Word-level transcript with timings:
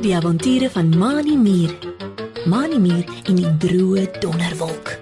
Die 0.00 0.16
avonture 0.16 0.70
van 0.70 0.88
Mani 0.98 1.36
Mier. 1.36 1.74
Mani 2.46 2.78
Mier 2.78 3.04
en 3.24 3.36
die 3.36 3.50
droë 3.60 4.06
donderwolk. 4.22 4.94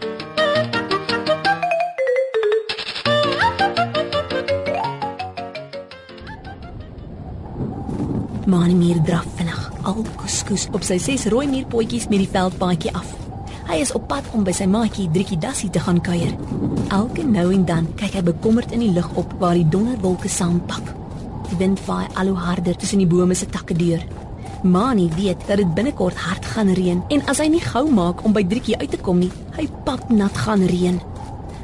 Mani 8.46 8.74
Mier 8.74 8.98
draf 9.06 9.26
vinnig 9.38 9.62
al 9.86 10.02
kuskus 10.18 10.66
op 10.74 10.82
sy 10.86 10.98
ses 11.02 11.28
rooi 11.30 11.46
mierpotjies 11.50 12.08
met 12.10 12.24
die 12.24 12.30
veldpaadjie 12.30 12.94
af. 12.98 13.14
Hy 13.70 13.80
is 13.82 13.94
op 13.94 14.06
pad 14.10 14.26
om 14.34 14.44
by 14.46 14.54
sy 14.54 14.66
maatjie 14.70 15.08
Driekie 15.14 15.38
Dassie 15.42 15.70
te 15.70 15.82
gaan 15.82 16.02
kuier. 16.02 16.34
Elke 16.94 17.26
nou 17.26 17.48
en 17.54 17.66
dan 17.66 17.90
kyk 17.98 18.18
hy 18.18 18.26
bekommerd 18.32 18.74
in 18.74 18.86
die 18.86 18.94
lug 18.94 19.10
op 19.18 19.38
waar 19.42 19.58
die 19.58 19.66
donderwolke 19.70 20.30
saampak. 20.30 20.95
Die 21.50 21.58
wind 21.60 21.80
vaai 21.86 22.06
al 22.14 22.32
hoe 22.32 22.38
harder 22.42 22.76
tussen 22.76 22.98
die 22.98 23.06
bome 23.06 23.34
se 23.34 23.46
takke 23.46 23.74
deur. 23.74 24.02
Mani 24.66 25.10
weet 25.16 25.44
dat 25.46 25.60
dit 25.60 25.74
binnekort 25.74 26.16
hard 26.16 26.44
gaan 26.54 26.72
reën 26.74 27.02
en 27.08 27.26
as 27.30 27.38
hy 27.38 27.46
nie 27.52 27.62
gou 27.62 27.84
maak 27.92 28.24
om 28.24 28.34
by 28.34 28.42
Driekie 28.42 28.78
uit 28.80 28.90
te 28.90 28.98
kom 28.98 29.20
nie, 29.22 29.30
hy 29.54 29.68
pap 29.86 30.08
nat 30.10 30.40
gaan 30.46 30.64
reën. 30.66 30.98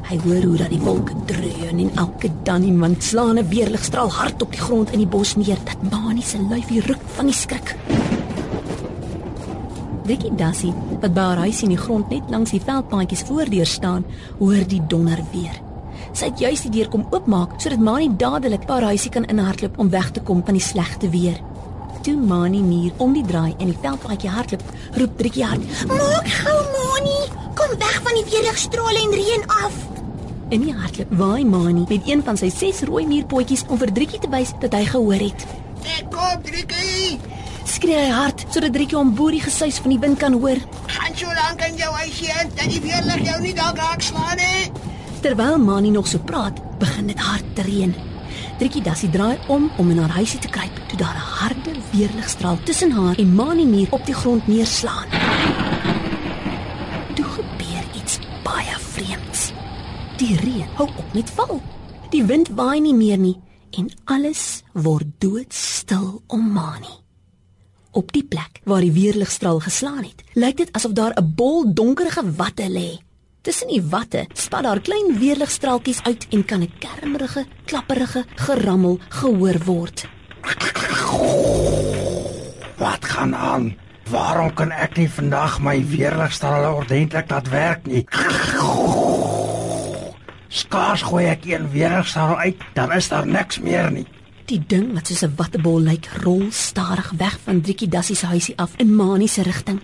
Hy 0.07 0.19
hoor 0.27 0.47
hoe 0.47 0.61
dat 0.61 0.71
die 0.71 0.81
wolke 0.83 1.17
dreun 1.27 1.81
en 1.83 1.91
elke 2.05 2.31
dan 2.47 2.63
iemand 2.69 3.03
slaan 3.03 3.39
'n 3.39 3.49
weerligstraal 3.49 4.11
hard 4.13 4.43
op 4.43 4.53
die 4.53 4.61
grond 4.61 4.93
in 4.93 4.99
die 4.99 5.13
bos 5.17 5.35
neer 5.37 5.59
dat 5.65 5.91
Mani 5.91 6.23
se 6.23 6.39
lyfie 6.39 6.81
ruk 6.81 7.03
van 7.17 7.27
die 7.27 7.35
skrik. 7.35 7.77
Dikkie 10.07 10.35
Dassie, 10.35 10.75
wat 11.01 11.15
by 11.15 11.21
haar 11.21 11.37
huis 11.47 11.63
in 11.63 11.69
die 11.69 11.79
grond 11.79 12.11
net 12.11 12.31
langs 12.31 12.51
die 12.51 12.61
veldpaadjies 12.61 13.23
voordeur 13.23 13.67
staan, 13.67 14.05
hoor 14.39 14.67
die 14.67 14.83
donder 14.87 15.23
weer. 15.33 15.72
Sy 16.13 16.29
het 16.29 16.43
juis 16.43 16.63
die 16.67 16.73
deur 16.75 16.91
kom 16.93 17.07
oopmaak 17.11 17.57
sodat 17.63 17.81
Mani 17.81 18.11
dadelik 18.21 18.67
by 18.69 18.77
haar 18.77 18.91
huisie 18.93 19.11
kan 19.13 19.25
inhardloop 19.33 19.79
om 19.81 19.91
weg 19.91 20.11
te 20.13 20.21
kom 20.21 20.43
van 20.45 20.59
die 20.59 20.65
slegte 20.65 21.09
weer. 21.09 21.39
Toe 22.05 22.17
Mani 22.19 22.61
muur 22.67 22.93
om 23.01 23.15
die 23.17 23.25
draai 23.25 23.55
en 23.59 23.71
die 23.71 23.79
veldpaadjie 23.81 24.31
hardloop, 24.35 24.63
roep 24.99 25.17
Driekie 25.19 25.45
hard: 25.47 25.65
Maak 25.89 26.29
gou, 26.29 26.59
Mani. 26.75 27.19
Kom 27.57 27.73
weg 27.79 27.97
van 28.05 28.19
die 28.19 28.27
weerligstrale 28.29 29.03
en 29.07 29.17
reën 29.17 29.49
af. 29.63 29.81
In 30.53 30.67
die 30.67 30.75
hardloop 30.77 31.17
waai 31.17 31.45
Mani 31.49 31.87
met 31.89 32.09
een 32.11 32.25
van 32.27 32.37
sy 32.37 32.51
ses 32.53 32.83
rooi 32.91 33.07
muurpotjies 33.09 33.65
om 33.69 33.81
vir 33.81 33.93
Driekie 33.97 34.21
te 34.21 34.29
wys 34.35 34.53
dat 34.61 34.77
hy 34.77 34.85
gehoor 34.93 35.23
het. 35.29 35.47
Ek 35.97 36.13
kom, 36.13 36.43
Driekie. 36.45 37.17
Skree 37.65 38.05
hy 38.05 38.13
hard 38.13 38.45
sodat 38.51 38.75
Driekie 38.77 38.99
hom 38.99 39.15
bo 39.17 39.33
die 39.33 39.41
gesuis 39.41 39.81
van 39.81 39.95
die 39.95 40.03
wind 40.03 40.21
kan 40.21 40.37
hoor. 40.37 40.61
Gaan 40.93 41.17
so 41.17 41.33
lank 41.41 41.63
in 41.71 41.81
jou 41.81 41.93
huisie 42.03 42.33
in 42.43 42.53
dat 42.59 42.69
die 42.69 42.83
weerlig 42.85 43.29
jou 43.31 43.39
nie 43.47 43.55
dalk 43.57 43.81
raak 43.81 44.05
slaan 44.05 44.37
nie. 44.43 44.92
Terwyl 45.23 45.59
Mani 45.59 45.91
nog 45.91 46.07
so 46.07 46.19
praat, 46.19 46.79
begin 46.79 47.07
dit 47.07 47.19
hard 47.19 47.55
te 47.55 47.63
reën. 47.63 47.95
Driekie 48.59 48.83
Dassie 48.83 49.11
draai 49.11 49.39
om 49.47 49.69
om 49.79 49.91
in 49.91 49.99
haar 50.03 50.17
huisie 50.17 50.41
te 50.43 50.49
kruip 50.51 50.81
toe 50.89 50.99
daar 50.99 51.15
'n 51.15 51.29
harde 51.39 51.75
weerligstraal 51.93 52.59
tussen 52.65 52.91
haar 52.91 53.19
en 53.19 53.35
Mani 53.35 53.67
muur 53.67 53.87
op 53.91 54.07
die 54.07 54.15
grond 54.15 54.47
neerslaan. 54.47 55.09
Toe 57.15 57.25
gebeur 57.25 57.85
iets 57.95 58.19
baie 58.43 58.77
vreemds. 58.79 59.53
Die 60.17 60.37
reën 60.37 60.69
hou 60.75 60.89
op 60.89 61.15
met 61.15 61.31
val. 61.31 61.63
Die 62.11 62.25
wind 62.25 62.49
waai 62.49 62.81
nie 62.81 62.95
meer 62.95 63.19
nie 63.19 63.41
en 63.71 63.91
alles 64.05 64.63
word 64.73 65.07
doodstil 65.19 66.23
om 66.27 66.53
Mani. 66.53 66.97
Op 67.91 68.13
die 68.13 68.25
plek 68.25 68.61
waar 68.65 68.81
die 68.81 68.93
weerligstraal 68.93 69.61
geslaan 69.61 70.03
het, 70.03 70.25
lyk 70.35 70.57
dit 70.57 70.73
asof 70.73 70.93
daar 70.93 71.15
'n 71.15 71.33
bol 71.35 71.75
donkerige 71.75 72.33
watte 72.35 72.69
lê. 72.69 73.12
Tussen 73.43 73.73
die 73.73 73.83
watte 73.83 74.21
spat 74.39 74.63
daar 74.63 74.79
klein 74.87 75.17
weerligstraaltjies 75.19 76.03
uit 76.07 76.27
en 76.31 76.45
kan 76.45 76.63
'n 76.63 76.73
kermerige, 76.79 77.45
klapperige 77.65 78.25
gerammel 78.35 78.99
gehoor 79.09 79.59
word. 79.65 80.09
Wat 82.77 83.05
gaan 83.05 83.37
aan? 83.37 83.77
Waarom 84.11 84.55
kan 84.55 84.71
ek 84.71 84.97
nie 84.97 85.09
vandag 85.11 85.61
my 85.61 85.87
weerligstrale 85.87 86.75
ordentlik 86.75 87.31
laat 87.31 87.49
werk 87.49 87.87
nie? 87.87 88.05
Skaars 90.49 91.03
gooi 91.03 91.27
ek 91.27 91.45
een 91.45 91.71
weerligstraal 91.71 92.37
uit, 92.37 92.57
dan 92.75 92.93
is 92.93 93.09
daar 93.09 93.27
niks 93.27 93.59
meer 93.59 93.91
nie. 93.91 94.07
Die 94.45 94.63
ding 94.67 94.95
wat 94.95 95.07
soos 95.07 95.23
'n 95.23 95.35
wattebol 95.37 95.81
lyk, 95.81 96.07
rol 96.23 96.47
stadig 96.51 97.11
weg 97.17 97.39
van 97.45 97.61
Driekie 97.61 97.89
Dassie 97.89 98.17
se 98.17 98.27
huisie 98.27 98.57
af 98.57 98.71
in 98.77 98.95
Mani 98.95 99.29
se 99.29 99.43
rigting. 99.43 99.81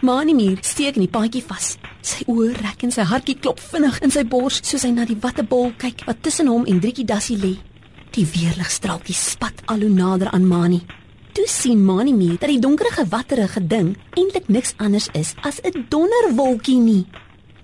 Mani 0.00 0.34
muur 0.34 0.58
steek 0.60 0.94
in 0.94 1.00
die 1.00 1.10
paadjie 1.10 1.44
vas. 1.46 1.78
Sy 2.00 2.24
oë 2.32 2.54
rek 2.56 2.86
en 2.86 2.92
sy 2.94 3.04
hartjie 3.04 3.36
klop 3.36 3.60
vinnig 3.60 3.98
in 4.04 4.12
sy 4.14 4.22
bors 4.24 4.60
soos 4.64 4.86
hy 4.86 4.92
na 4.94 5.04
die 5.04 5.18
wattebol 5.20 5.74
kyk 5.80 6.06
wat 6.06 6.22
tussen 6.24 6.48
hom 6.48 6.64
en 6.64 6.80
Driekie 6.80 7.04
Dassie 7.04 7.36
lê. 7.36 7.58
Die 8.16 8.24
weerligstraaltjie 8.24 9.14
spat 9.14 9.60
al 9.70 9.84
hoe 9.84 9.92
nader 9.92 10.32
aan 10.32 10.48
Mani. 10.48 10.80
Toe 11.36 11.44
sien 11.46 11.84
Mani 11.84 12.14
muur 12.16 12.38
dat 12.40 12.48
die 12.48 12.58
donkerige 12.58 13.04
watterige 13.12 13.60
ding 13.60 13.92
eintlik 14.16 14.48
niks 14.48 14.72
anders 14.78 15.10
is 15.12 15.34
as 15.42 15.60
'n 15.60 15.86
donderwolkie 15.88 16.80
nie. 16.80 17.06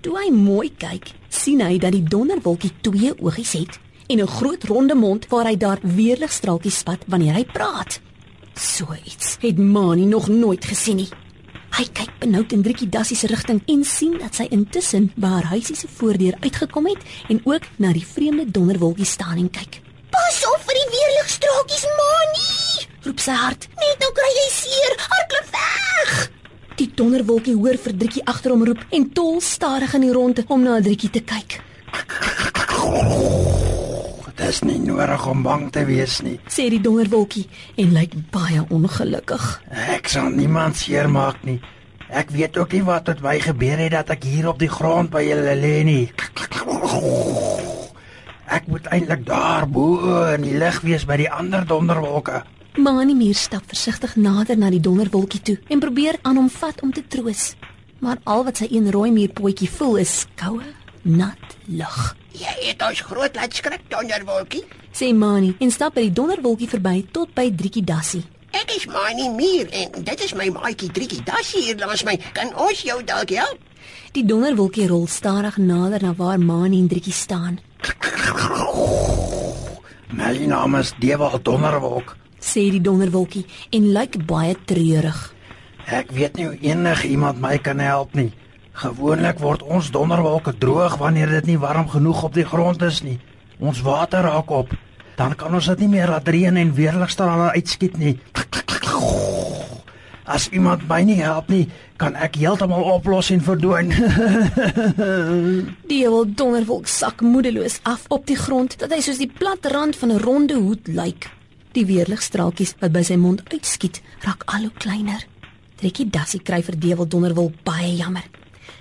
Toe 0.02 0.18
hy 0.18 0.30
mooi 0.30 0.70
kyk, 0.76 1.12
sien 1.28 1.60
hy 1.60 1.78
dat 1.78 1.92
die 1.92 2.02
donderwolkie 2.04 2.72
twee 2.82 3.12
oogies 3.18 3.52
het 3.52 3.80
en 4.08 4.20
'n 4.20 4.26
groot 4.26 4.64
ronde 4.64 4.94
mond 4.94 5.26
waar 5.28 5.46
hy 5.46 5.56
daar 5.56 5.80
weerligstraaltjies 5.82 6.78
spat 6.78 7.00
wanneer 7.06 7.34
hy 7.34 7.44
praat. 7.44 8.00
So 8.54 8.86
iets 9.04 9.36
het 9.40 9.58
Mani 9.58 10.04
nog 10.04 10.28
nooit 10.28 10.64
gesien 10.64 10.96
nie. 10.96 11.08
Hy 11.76 11.84
kyk 11.92 12.12
benoud 12.22 12.54
in 12.56 12.62
Driekie 12.64 12.86
Dassie 12.88 13.16
se 13.20 13.28
rigting 13.28 13.58
en 13.68 13.82
sien 13.84 14.14
dat 14.16 14.38
sy 14.38 14.46
intussen 14.54 15.10
by 15.20 15.28
haar 15.34 15.48
huisie 15.50 15.76
se 15.76 15.90
voordeur 15.98 16.38
uitgekom 16.40 16.88
het 16.88 17.04
en 17.28 17.42
ook 17.44 17.66
na 17.76 17.90
die 17.92 18.04
vreemde 18.14 18.46
donderwolkie 18.48 19.04
staan 19.04 19.36
en 19.42 19.50
kyk. 19.52 19.82
Pas 20.08 20.38
op 20.54 20.64
vir 20.70 20.80
die 20.80 20.88
weerligstraaltjies, 20.94 21.84
Mani. 21.98 22.88
Roep 23.04 23.20
sy 23.20 23.36
hard. 23.42 23.68
Net 23.84 24.00
nou 24.06 24.10
kry 24.16 24.32
jy 24.38 24.48
seer. 24.56 24.98
Hardloop 25.04 25.54
weg. 25.60 26.18
Die 26.80 26.88
donderwolkie 26.96 27.58
hoor 27.60 27.76
vir 27.84 28.00
Driekie 28.00 28.24
agter 28.24 28.56
hom 28.56 28.64
roep 28.64 28.80
en 28.88 29.10
tol 29.12 29.42
stadig 29.44 30.00
in 30.00 30.08
die 30.08 30.16
ronde 30.16 30.48
om 30.48 30.64
na 30.64 30.80
Driekie 30.80 31.12
te 31.12 31.26
kyk. 31.28 31.60
Dit 34.36 34.48
is 34.52 34.60
nie 34.68 34.76
nodig 34.78 35.26
om 35.26 35.40
bang 35.42 35.70
te 35.72 35.86
wees 35.88 36.18
nie. 36.20 36.36
Sê 36.52 36.66
die 36.68 36.80
donderwolkie 36.84 37.46
en 37.80 37.94
lyk 37.96 38.12
baie 38.34 38.60
ongelukkig. 38.68 39.44
Ek 39.96 40.10
sal 40.12 40.28
niemand 40.34 40.76
seermaak 40.76 41.40
nie. 41.48 41.56
Ek 42.12 42.28
weet 42.30 42.58
ook 42.60 42.76
nie 42.76 42.82
wat 42.84 43.08
met 43.08 43.22
my 43.24 43.38
gebeur 43.40 43.80
het 43.80 43.94
dat 43.96 44.12
ek 44.18 44.28
hier 44.28 44.50
op 44.52 44.60
die 44.60 44.68
grond 44.70 45.10
by 45.10 45.24
julle 45.24 45.56
lê 45.56 45.80
nie. 45.88 46.04
Ek 48.46 48.68
moet 48.68 48.86
eintlik 48.92 49.24
daar 49.26 49.64
bo 49.66 50.04
in 50.34 50.44
die 50.44 50.58
lug 50.60 50.82
wees 50.84 51.08
by 51.08 51.16
die 51.24 51.32
ander 51.32 51.64
donderwolke. 51.66 52.44
Mani 52.76 53.16
Muur 53.16 53.34
stap 53.40 53.64
versigtig 53.66 54.18
nader 54.20 54.58
na 54.60 54.68
die 54.70 54.84
donderwolkie 54.84 55.40
toe 55.40 55.56
en 55.72 55.80
probeer 55.80 56.20
aan 56.22 56.36
hom 56.36 56.52
vat 56.52 56.84
om 56.84 56.92
te 56.92 57.02
troos. 57.08 57.54
Maar 58.04 58.20
al 58.28 58.44
wat 58.44 58.60
sy 58.60 58.68
een 58.68 58.90
rooi 58.92 59.08
muurpotjie 59.16 59.70
voel 59.78 60.02
is 60.04 60.26
koue, 60.36 60.68
nat 61.06 61.56
lug. 61.70 62.16
Jy 62.36 62.54
het 62.68 62.82
ons 62.82 63.00
groot 63.06 63.36
laat 63.38 63.54
skrik, 63.54 63.84
donderwolkie. 63.88 64.64
Sê 64.92 65.12
Mani 65.14 65.54
en 65.60 65.70
stap 65.70 65.94
by 65.96 66.06
die 66.08 66.16
donderwolkie 66.16 66.68
verby 66.68 67.04
tot 67.12 67.32
by 67.36 67.50
Driekie 67.54 67.84
Dassie. 67.86 68.24
Ek 68.56 68.72
is 68.74 68.86
Mani 68.90 69.28
Mier 69.32 69.68
en 69.70 70.04
dit 70.04 70.22
is 70.24 70.34
my 70.34 70.48
maatjie 70.54 70.90
Driekie 70.92 71.22
Dassie 71.24 71.62
hier 71.68 71.78
langs 71.80 72.04
my. 72.08 72.16
Kan 72.36 72.54
ons 72.56 72.82
jou 72.84 72.98
dalk 73.04 73.32
help? 73.36 73.60
Die 74.16 74.24
donderwolkie 74.24 74.88
rol 74.88 75.06
stadig 75.06 75.58
nader 75.60 76.02
na 76.02 76.14
waar 76.16 76.40
Mani 76.40 76.80
en 76.80 76.88
Driekie 76.88 77.14
staan. 77.14 77.60
My 80.16 80.32
naam 80.48 80.78
is 80.80 80.94
Dewald 80.98 81.44
Donderwolk. 81.44 82.16
Sê 82.40 82.68
die 82.72 82.80
donderwolkie 82.80 83.44
en 83.76 83.92
lyk 83.92 84.16
baie 84.26 84.56
treurig. 84.64 85.18
Ek 85.86 86.10
weet 86.10 86.36
nie 86.38 86.48
hoe 86.48 86.58
enige 86.72 87.08
iemand 87.12 87.40
my 87.40 87.58
kan 87.62 87.78
help 87.78 88.14
nie. 88.14 88.32
Gewoonlik 88.76 89.38
word 89.40 89.62
ons 89.64 89.86
donderwolke 89.88 90.52
droog 90.60 90.98
wanneer 91.00 91.30
dit 91.38 91.46
nie 91.54 91.58
warm 91.58 91.88
genoeg 91.88 92.26
op 92.28 92.34
die 92.36 92.44
grond 92.44 92.82
is 92.84 93.00
nie. 93.00 93.16
Ons 93.56 93.80
water 93.80 94.26
raak 94.28 94.50
op. 94.52 94.74
Dan 95.16 95.32
kan 95.40 95.54
ons 95.56 95.68
dit 95.72 95.86
nie 95.86 95.94
meer 95.94 96.12
laat 96.12 96.28
reën 96.28 96.56
en 96.60 96.74
weerligstrale 96.76 97.54
uitskiet 97.56 97.96
nie. 97.96 98.18
As 100.26 100.50
iemand 100.52 100.84
my 100.90 101.00
nie 101.08 101.16
help 101.22 101.48
nie, 101.48 101.70
kan 101.96 102.18
ek 102.20 102.36
heeltemal 102.36 102.84
oplos 102.98 103.30
en 103.32 103.40
verdwyn. 103.40 103.94
Die 105.90 106.02
hele 106.02 106.26
donderwolk 106.26 106.90
sak 106.90 107.24
moedeloos 107.24 107.78
af 107.88 108.04
op 108.12 108.26
die 108.28 108.36
grond 108.36 108.76
dat 108.82 108.92
hy 108.92 109.00
soos 109.00 109.22
die 109.22 109.30
plat 109.30 109.64
rand 109.72 109.96
van 109.96 110.12
'n 110.12 110.20
ronde 110.20 110.58
hoed 110.60 110.90
lyk. 110.90 111.30
Die 111.72 111.86
weerligstraaltjies 111.86 112.76
wat 112.82 112.92
by 112.92 113.06
sy 113.06 113.16
mond 113.16 113.40
uitskiet, 113.48 114.02
raak 114.26 114.42
al 114.50 114.68
hoe 114.68 114.76
kleiner. 114.76 115.24
Trekkie 115.80 116.10
Dassie 116.10 116.42
kry 116.42 116.60
vir 116.62 116.76
Dewel 116.76 117.08
Donderwolk 117.08 117.62
baie 117.64 117.94
jammer. 117.96 118.26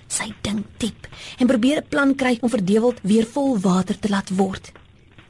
Sy 0.07 0.33
dink 0.41 0.65
diep 0.77 1.07
en 1.39 1.47
probeer 1.47 1.77
'n 1.81 1.87
plan 1.89 2.15
kry 2.15 2.37
om 2.41 2.49
vir 2.49 2.65
Dewel 2.65 2.93
weer 3.01 3.25
vol 3.25 3.59
water 3.59 3.99
te 3.99 4.09
laat 4.09 4.29
word. 4.29 4.71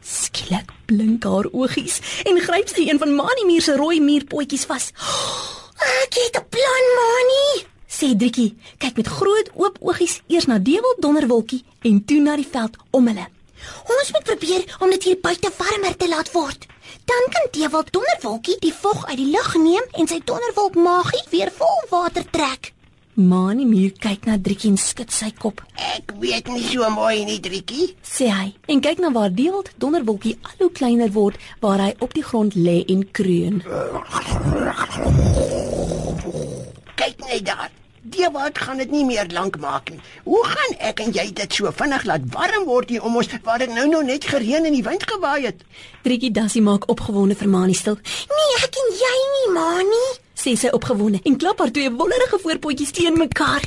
Skielik 0.02 0.72
blink 0.86 1.24
haar 1.24 1.48
oogies 1.52 2.02
en 2.26 2.40
gryp 2.40 2.68
sy 2.70 2.90
een 2.90 3.00
van 3.00 3.16
Manimir 3.16 3.62
se 3.62 3.76
rooi 3.76 4.02
muurpotjies 4.02 4.66
vas. 4.66 4.92
Ek 6.04 6.14
het 6.14 6.36
'n 6.38 6.50
plan, 6.50 6.86
Mani. 7.00 7.66
Sê 7.88 8.16
Driekie, 8.18 8.56
kyk 8.78 8.96
met 8.98 9.08
groot 9.08 9.50
oop 9.54 9.78
oogies 9.80 10.22
eers 10.28 10.46
na 10.46 10.60
Dewel 10.60 10.96
Donderwolkie 11.00 11.64
en 11.82 12.06
toe 12.06 12.20
na 12.20 12.36
die 12.36 12.48
veld 12.52 12.76
om 12.92 13.08
hulle. 13.08 13.28
Ons 13.88 14.12
moet 14.12 14.24
probeer 14.24 14.78
om 14.80 14.90
dit 14.90 15.04
hier 15.04 15.20
buite 15.22 15.52
warmer 15.58 15.96
te 15.96 16.08
laat 16.08 16.32
word. 16.32 16.68
Dan 17.06 17.24
kan 17.32 17.48
Dewald 17.52 17.92
donderwolkie 17.92 18.58
die 18.60 18.74
vog 18.74 19.06
uit 19.08 19.18
die 19.18 19.32
lug 19.32 19.56
neem 19.56 19.86
en 19.92 20.08
sy 20.08 20.20
donderwolk 20.26 20.76
magie 20.76 21.24
weer 21.32 21.52
vol 21.58 21.82
water 21.90 22.26
trek. 22.30 22.75
Mani 23.16 23.64
Muur 23.64 23.94
kyk 24.04 24.26
na 24.28 24.36
Driekie 24.36 24.74
en 24.74 24.76
skud 24.76 25.12
sy 25.16 25.30
kop. 25.40 25.62
Ek 25.80 26.12
weet 26.20 26.50
nie 26.52 26.66
so 26.68 26.84
mooi 26.92 27.22
nie, 27.24 27.38
Driekie. 27.40 27.94
Sê 28.04 28.28
hy 28.28 28.50
en 28.68 28.82
kyk 28.84 29.00
na 29.00 29.12
waar 29.16 29.32
Dewald 29.32 29.70
donderwolkie 29.80 30.34
al 30.44 30.58
hoe 30.66 30.72
kleiner 30.76 31.14
word 31.16 31.40
waar 31.64 31.80
hy 31.80 31.94
op 32.04 32.12
die 32.18 32.26
grond 32.28 32.58
lê 32.60 32.82
en 32.92 33.06
kreun. 33.16 33.62
Kyk 37.00 37.24
net 37.30 37.46
daar. 37.48 37.72
Die 38.06 38.28
wat 38.36 38.60
gaan 38.62 38.78
dit 38.84 38.92
nie 38.92 39.06
meer 39.08 39.32
lank 39.34 39.56
maak 39.64 39.90
nie. 39.90 40.02
Hoe 40.28 40.44
gaan 40.52 40.76
ek 40.92 41.00
en 41.08 41.16
jy 41.16 41.26
dit 41.40 41.56
so 41.56 41.72
vinnig 41.72 42.04
laat 42.06 42.28
warm 42.36 42.68
word 42.68 42.92
hier 42.94 43.08
om 43.08 43.16
ons 43.18 43.32
waar 43.48 43.64
dit 43.64 43.72
nou 43.74 43.88
nog 43.90 44.04
net 44.12 44.28
gereën 44.28 44.68
en 44.68 44.76
die 44.76 44.84
wind 44.86 45.08
gewaai 45.08 45.48
het? 45.48 45.64
Driekie 46.04 46.36
Dassie 46.36 46.62
maak 46.62 46.86
opgewonde 46.92 47.40
vir 47.40 47.50
Mani 47.50 47.74
stil. 47.80 47.96
Nee, 48.30 48.62
ek 48.62 48.78
en 48.84 48.94
jy 49.00 49.16
nie, 49.32 49.48
Mani. 49.56 50.06
Sê 50.46 50.52
sy 50.54 50.70
opgewonde 50.78 51.24
en 51.26 51.36
klap 51.42 51.58
haar 51.58 51.72
twee 51.74 51.90
wonderlike 51.90 52.38
voorpotjies 52.44 52.92
teen 52.94 53.16
mekaar. 53.18 53.64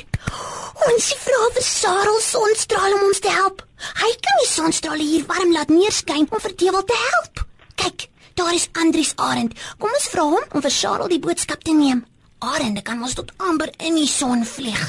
Ons 0.87 1.09
vra 1.25 1.39
vir 1.57 1.65
Sarel 1.67 2.19
sonstraal 2.23 2.93
om 2.95 3.01
ons 3.09 3.19
te 3.19 3.31
help. 3.35 3.65
Hy 3.99 4.11
kan 4.23 4.37
die 4.39 4.47
sonstrale 4.47 5.03
hier 5.03 5.25
warm 5.27 5.51
laat 5.51 5.73
neerskyn 5.75 6.29
om 6.31 6.39
vir 6.39 6.53
Dewald 6.61 6.87
te 6.87 6.95
help. 7.01 7.41
Kyk, 7.83 8.05
daar 8.39 8.53
is 8.55 8.69
Andries 8.79 9.11
Arend. 9.19 9.57
Kom 9.75 9.91
ons 9.91 10.07
vra 10.13 10.23
hom 10.31 10.55
om 10.55 10.63
vir 10.63 10.75
Sarel 10.77 11.11
die 11.11 11.19
boodskap 11.25 11.67
te 11.67 11.75
neem. 11.75 12.05
Arend 12.39 12.79
kan 12.87 13.03
ons 13.03 13.17
tot 13.19 13.35
amper 13.49 13.73
in 13.83 13.99
die 13.99 14.07
son 14.07 14.47
vlieg. 14.47 14.85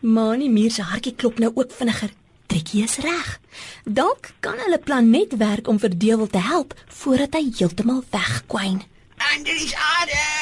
Mani 0.00 0.48
Muur 0.48 0.72
se 0.72 0.88
hartjie 0.88 1.12
klop 1.12 1.44
nou 1.44 1.52
ook 1.52 1.76
vinniger. 1.76 2.16
Driekie 2.48 2.86
is 2.88 2.96
reg. 3.04 3.36
Dalk 3.84 4.32
kan 4.40 4.56
hulle 4.64 4.80
plan 4.80 5.12
net 5.12 5.36
werk 5.44 5.68
om 5.68 5.76
vir 5.84 5.92
Dewald 5.92 6.32
te 6.32 6.40
help 6.48 6.72
voordat 7.02 7.36
hy 7.36 7.50
heeltemal 7.52 8.00
wegkwyn. 8.16 8.80
Andries 9.34 9.76
Arend, 9.76 10.33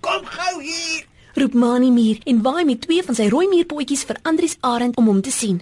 kom 0.00 0.24
gou 0.24 0.62
hier. 0.62 1.04
Roep 1.34 1.54
Mani 1.54 1.90
Muur 1.90 2.18
en 2.24 2.42
waai 2.42 2.64
met 2.64 2.80
twee 2.80 3.02
van 3.02 3.14
sy 3.14 3.28
rooi 3.28 3.46
muurpotjies 3.48 4.02
vir 4.08 4.18
Andries 4.22 4.56
Arend 4.60 4.96
om 4.96 5.06
hom 5.06 5.20
te 5.22 5.30
sien. 5.30 5.60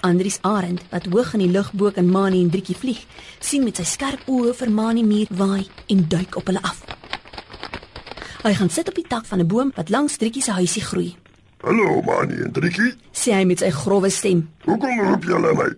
Andries 0.00 0.38
Arend, 0.40 0.80
wat 0.90 1.06
hoog 1.12 1.34
in 1.36 1.44
die 1.44 1.50
lug 1.52 1.72
bo 1.72 1.90
kan 1.90 2.08
Mani 2.08 2.40
en 2.40 2.50
Driekie 2.50 2.76
vlieg, 2.76 3.02
sien 3.38 3.64
met 3.64 3.76
sy 3.76 3.84
skerp 3.84 4.22
oë 4.32 4.54
vir 4.56 4.70
Mani 4.72 5.04
Muur 5.04 5.28
waai 5.36 5.66
en 5.92 6.06
duik 6.08 6.38
op 6.40 6.48
hulle 6.48 6.62
af. 6.62 6.80
Hy 8.40 8.54
gaan 8.56 8.72
sit 8.72 8.88
op 8.88 8.96
die 8.96 9.04
tak 9.04 9.26
van 9.28 9.40
'n 9.40 9.46
boom 9.46 9.72
wat 9.76 9.90
langs 9.90 10.16
Driekie 10.16 10.42
se 10.42 10.52
huisie 10.52 10.82
groei. 10.82 11.16
Hallo 11.60 12.00
Mani 12.02 12.40
en 12.40 12.52
Driekie. 12.52 12.94
Sê 13.12 13.32
hy 13.32 13.44
met 13.44 13.58
sy 13.58 13.70
grouwe 13.70 14.10
stem. 14.10 14.48
Hoekom 14.64 15.00
roep 15.00 15.24
julle 15.24 15.52
my? 15.54 15.68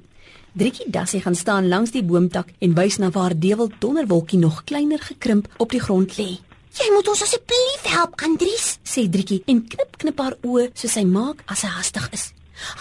Driekie 0.53 0.91
Dassie 0.91 1.21
gaan 1.21 1.35
staan 1.35 1.69
langs 1.69 1.91
die 1.91 2.05
boomtak 2.05 2.49
en 2.59 2.75
wys 2.75 2.99
na 2.99 3.11
waar 3.11 3.39
Dewald 3.39 3.73
Donderwolkie 3.81 4.39
nog 4.39 4.65
kleiner 4.65 5.01
gekrimp 5.01 5.49
op 5.57 5.71
die 5.71 5.81
grond 5.81 6.19
lê. 6.19 6.39
Jy 6.73 6.87
moet 6.89 7.09
ons 7.13 7.21
asseblief 7.21 7.83
help, 7.93 8.15
Andries. 8.25 8.79
Sê 8.89 9.05
Driekie 9.13 9.43
en 9.53 9.59
knip 9.69 9.99
knip 10.01 10.21
haar 10.23 10.39
oë 10.41 10.71
soos 10.73 10.95
sy 10.97 11.03
maak 11.05 11.43
as 11.53 11.61
sy 11.67 11.69
hastig 11.69 12.07
is. 12.17 12.31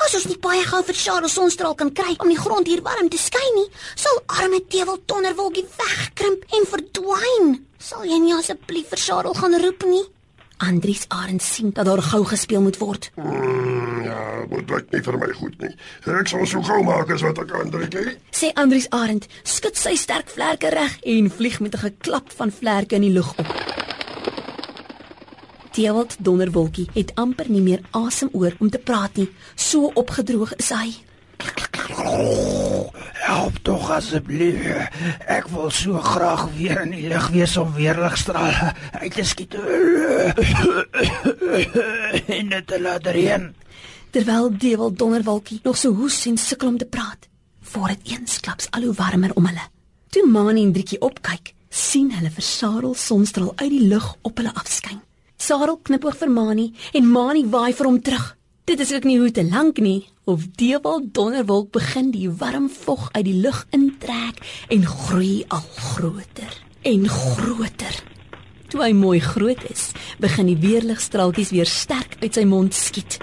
As 0.05 0.15
ons 0.15 0.27
nie 0.29 0.37
baie 0.39 0.61
gou 0.69 0.79
vir 0.87 0.95
Charles 0.95 1.35
sonstraal 1.35 1.75
kan 1.75 1.91
kry 1.97 2.13
om 2.23 2.31
die 2.31 2.39
grond 2.39 2.69
hier 2.69 2.83
warm 2.85 3.09
te 3.11 3.19
skyn 3.19 3.57
nie, 3.57 3.67
sal 3.99 4.21
arme 4.37 4.61
Dewald 4.71 5.03
Donderwolkie 5.11 5.65
wegkrimp 5.75 6.45
en 6.55 6.69
verdwyn. 6.71 7.53
Sal 7.81 8.07
jy 8.07 8.21
nie 8.23 8.35
asseblief 8.37 8.93
vir 8.93 9.03
Charles 9.03 9.41
gaan 9.41 9.59
roep 9.59 9.83
nie? 9.89 10.05
Andries 10.61 11.07
Arend 11.09 11.41
sien 11.41 11.71
dat 11.73 11.89
daar 11.89 12.03
gou 12.05 12.21
gespeel 12.29 12.61
moet 12.61 12.77
word. 12.77 13.09
Mm, 13.17 14.03
ja, 14.05 14.19
dit 14.51 14.69
lyk 14.75 14.91
nie 14.93 15.01
vir 15.07 15.17
my 15.17 15.31
goed 15.39 15.55
nie. 15.65 15.71
Ek 16.05 16.29
sal 16.29 16.45
so 16.45 16.61
gou 16.63 16.79
maak 16.85 17.09
as 17.11 17.25
wat 17.25 17.41
ek 17.41 17.49
kan, 17.49 17.73
Driekie. 17.73 18.15
Sê 18.29 18.53
Andries 18.53 18.87
Arend, 18.93 19.25
skud 19.43 19.75
sy 19.75 19.97
sterk 19.97 20.29
vlerke 20.29 20.69
reg 20.71 20.99
en 21.01 21.31
vlieg 21.33 21.59
met 21.65 21.75
'n 21.75 21.89
geklap 21.89 22.31
van 22.37 22.53
vlerke 22.53 22.95
in 22.95 23.09
die 23.09 23.15
lug 23.17 23.33
op. 23.35 23.70
Dewald 25.71 26.17
Donderwolkie 26.19 26.89
het 26.93 27.15
amper 27.15 27.47
nie 27.49 27.61
meer 27.63 27.81
asem 27.95 28.29
oor 28.35 28.55
om 28.59 28.69
te 28.69 28.79
praat 28.79 29.15
nie. 29.15 29.29
So 29.55 29.91
opgedroog 29.95 30.51
is 30.59 30.69
hy. 30.75 30.89
Help 33.21 33.59
tog 33.63 33.89
asseblief. 33.95 34.65
Ek 35.31 35.47
wil 35.53 35.69
so 35.71 36.01
graag 36.03 36.49
weer 36.57 36.81
in 36.83 36.91
die 36.95 37.07
lug 37.07 37.29
wees 37.31 37.55
om 37.57 37.71
weer 37.77 37.95
ligstrale 38.03 38.73
uit 38.99 39.13
te 39.15 39.23
skiet. 39.23 39.55
En 42.37 42.51
dit 42.51 42.67
te 42.67 42.81
laat 42.81 43.07
reën. 43.07 43.47
Terwyl 44.11 44.51
Dewald 44.57 44.97
Donderwolkie 44.99 45.61
nog 45.63 45.77
so 45.79 45.95
hoes 45.95 46.25
en 46.27 46.37
sukkel 46.37 46.67
om 46.73 46.77
te 46.77 46.85
praat, 46.85 47.29
word 47.71 47.95
dit 47.95 48.17
eensklaps 48.17 48.67
al 48.75 48.89
hoe 48.89 48.97
warmer 48.97 49.31
om 49.39 49.47
hulle. 49.47 49.63
Toe 50.11 50.25
Mani 50.27 50.65
en 50.67 50.73
Driekie 50.75 50.99
opkyk, 50.99 51.53
sien 51.69 52.11
hulle 52.11 52.33
vir 52.35 52.43
Sarel 52.43 52.97
sonstraal 52.99 53.53
uit 53.55 53.71
die 53.71 53.87
lug 53.87 54.11
op 54.27 54.43
hulle 54.43 54.51
afskyn. 54.59 54.99
Sarel 55.41 55.79
knipoog 55.81 56.19
vir 56.19 56.29
Mani 56.29 56.67
en 56.93 57.07
Mani 57.09 57.41
waai 57.49 57.73
vir 57.73 57.87
hom 57.87 57.97
terug. 58.05 58.25
Dit 58.69 58.81
is 58.83 58.91
ook 58.93 59.07
nie 59.09 59.17
hoe 59.17 59.31
te 59.33 59.41
lank 59.41 59.79
nie 59.81 60.05
of 60.29 60.43
Dewald 60.59 61.07
Donderwolk 61.17 61.71
begin 61.73 62.11
die 62.13 62.29
warm 62.29 62.67
vog 62.69 63.07
uit 63.15 63.25
die 63.25 63.39
lug 63.41 63.63
intrek 63.73 64.37
en 64.69 64.85
groei 64.85 65.41
al 65.49 65.63
groter 65.95 66.53
en 66.85 67.09
groter. 67.09 67.97
Toe 68.69 68.83
hy 68.83 68.91
mooi 68.93 69.17
groot 69.19 69.65
is, 69.71 69.87
begin 70.21 70.51
die 70.51 70.59
weerligstraaltjies 70.61 71.55
weer 71.57 71.73
sterk 71.73 72.19
uit 72.21 72.37
sy 72.37 72.45
mond 72.45 72.77
skiet. 72.77 73.17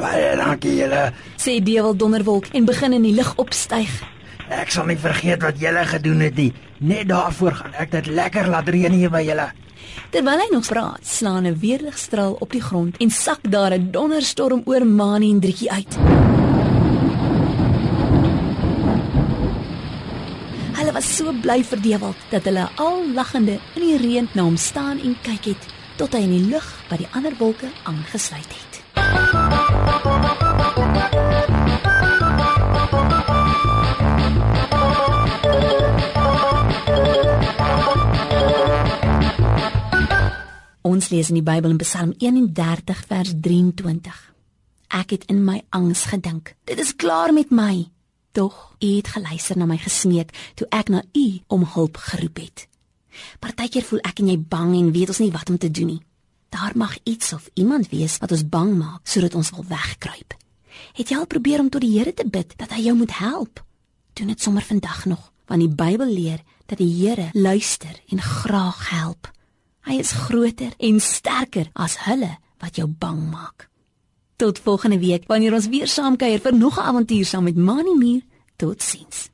Baie 0.00 0.34
dankie 0.42 0.74
julle. 0.80 1.06
Sê 1.38 1.60
Dewald 1.62 2.02
Donderwolk 2.02 2.50
en 2.50 2.66
begin 2.66 2.98
in 2.98 3.06
die 3.06 3.14
lug 3.14 3.36
opstyg. 3.38 3.94
Ek 4.50 4.74
sal 4.74 4.90
nie 4.90 4.98
vergeet 4.98 5.46
wat 5.46 5.62
julle 5.62 5.86
gedoen 5.86 6.26
het 6.26 6.38
nie. 6.40 6.50
Net 6.82 7.06
daarvoor 7.14 7.62
gaan 7.62 7.82
ek 7.86 7.94
dit 7.94 8.14
lekker 8.18 8.50
laat 8.50 8.74
reën 8.74 9.02
hier 9.04 9.12
by 9.14 9.22
julle. 9.22 9.52
Terwyl 10.10 10.38
hy 10.38 10.48
nog 10.50 10.66
praat, 10.66 11.06
slaan 11.06 11.46
'n 11.46 11.58
weerligstraal 11.58 12.36
op 12.40 12.50
die 12.52 12.62
grond 12.62 12.96
en 12.96 13.10
sak 13.10 13.38
daar 13.42 13.72
'n 13.72 13.90
donderstorm 13.90 14.62
oor 14.64 14.86
Mani 14.86 15.30
en 15.30 15.40
Driekie 15.40 15.70
uit. 15.70 15.96
Hulle 20.78 20.92
was 20.92 21.16
so 21.16 21.32
bly 21.32 21.64
vir 21.64 21.80
Dewald 21.80 22.16
dat 22.30 22.44
hulle 22.44 22.68
al 22.74 23.04
lagende 23.14 23.58
in 23.74 23.82
die 23.82 23.96
reën 23.96 24.28
na 24.32 24.42
hom 24.42 24.56
staan 24.56 24.98
en 24.98 25.16
kyk 25.22 25.44
het 25.44 25.66
tot 25.96 26.12
hy 26.12 26.22
in 26.24 26.30
die 26.30 26.48
lug 26.48 26.68
by 26.88 26.96
die 26.96 27.08
ander 27.12 27.34
wolke 27.38 27.68
aangesluit 27.84 28.48
het. 28.48 28.80
Ons 41.00 41.08
lees 41.08 41.30
in 41.32 41.38
die 41.38 41.46
Bybel 41.46 41.72
in 41.72 41.78
Psalm 41.80 42.10
31 42.20 42.98
vers 43.08 43.30
23. 43.40 44.16
Ek 44.98 45.14
het 45.14 45.22
in 45.32 45.38
my 45.46 45.62
angs 45.72 46.02
gedink, 46.10 46.50
dit 46.68 46.82
is 46.82 46.90
klaar 46.92 47.32
met 47.32 47.48
my. 47.48 47.86
Tog 48.36 48.58
u 48.84 48.90
het 48.98 49.08
geluister 49.14 49.56
na 49.56 49.64
my 49.70 49.78
gesmeek 49.80 50.34
toe 50.60 50.68
ek 50.68 50.92
na 50.92 51.00
u 51.16 51.24
om 51.56 51.64
hulp 51.72 51.96
geroep 52.10 52.42
het. 52.42 52.66
Partykeer 53.40 53.88
voel 53.88 54.04
ek 54.10 54.20
en 54.20 54.28
jy 54.28 54.36
bang 54.52 54.76
en 54.76 54.92
weet 54.92 55.14
ons 55.14 55.22
nie 55.24 55.30
wat 55.32 55.48
om 55.48 55.56
te 55.56 55.72
doen 55.72 55.94
nie. 55.94 56.02
Daar 56.52 56.76
mag 56.76 56.98
iets 57.08 57.32
of 57.32 57.48
iemand 57.54 57.88
wees 57.96 58.20
wat 58.20 58.36
ons 58.36 58.44
bang 58.44 58.76
maak 58.76 59.08
sodat 59.08 59.40
ons 59.40 59.54
wil 59.56 59.64
wegkruip. 59.72 60.36
Het 61.00 61.14
jy 61.14 61.16
al 61.16 61.32
probeer 61.32 61.64
om 61.64 61.72
tot 61.72 61.80
die 61.80 61.96
Here 61.96 62.12
te 62.12 62.28
bid 62.28 62.52
dat 62.60 62.76
hy 62.76 62.90
jou 62.90 62.98
moet 63.00 63.16
help? 63.24 63.64
Doen 64.20 64.36
dit 64.36 64.42
sommer 64.42 64.68
vandag 64.68 65.06
nog, 65.08 65.32
want 65.48 65.64
die 65.64 65.72
Bybel 65.72 66.12
leer 66.12 66.44
dat 66.68 66.76
die 66.76 66.92
Here 66.92 67.32
luister 67.32 68.04
en 68.12 68.20
graag 68.20 68.90
help. 68.92 69.32
Hy 69.88 69.98
is 69.98 70.12
groter 70.12 70.72
en 70.78 71.00
sterker 71.00 71.70
as 71.72 71.96
hulle 72.04 72.36
wat 72.60 72.76
jou 72.76 72.86
bang 72.88 73.30
maak. 73.30 73.68
Tot 74.36 74.58
volgende 74.58 74.98
week 74.98 75.26
wanneer 75.28 75.54
ons 75.56 75.68
weer 75.68 75.88
saam 75.88 76.16
kuier 76.16 76.40
vir 76.40 76.54
nog 76.54 76.78
'n 76.78 76.88
avontuur 76.88 77.26
saam 77.26 77.44
met 77.44 77.56
Mani 77.56 77.94
Muur. 77.96 78.22
Totsiens. 78.56 79.30